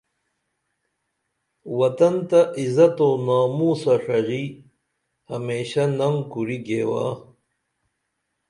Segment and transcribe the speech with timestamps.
[1.77, 4.43] وطن تہ عزت و ناموسہ ݜژی
[5.31, 7.05] ہمیشہ ننگ کُری گیوا